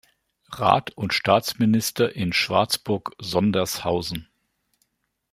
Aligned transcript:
Rat 0.49 0.89
und 0.97 1.13
Staatsminister 1.13 2.15
in 2.15 2.33
Schwarzburg-Sondershausen. 2.33 4.29